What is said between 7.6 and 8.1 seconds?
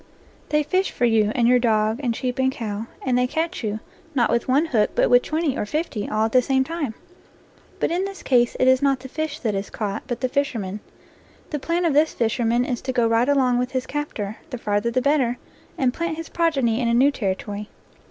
But in